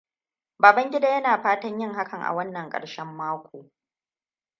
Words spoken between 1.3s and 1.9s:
fatan